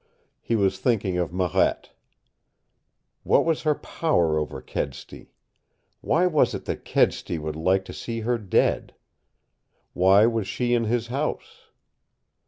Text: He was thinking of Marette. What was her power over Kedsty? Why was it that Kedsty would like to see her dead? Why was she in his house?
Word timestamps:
He 0.41 0.55
was 0.55 0.79
thinking 0.79 1.19
of 1.19 1.31
Marette. 1.31 1.91
What 3.21 3.45
was 3.45 3.61
her 3.61 3.75
power 3.75 4.39
over 4.39 4.59
Kedsty? 4.59 5.29
Why 5.99 6.25
was 6.25 6.55
it 6.55 6.65
that 6.65 6.83
Kedsty 6.85 7.37
would 7.37 7.55
like 7.55 7.85
to 7.85 7.93
see 7.93 8.21
her 8.21 8.39
dead? 8.39 8.95
Why 9.93 10.25
was 10.25 10.47
she 10.47 10.73
in 10.73 10.85
his 10.85 11.09
house? 11.13 11.69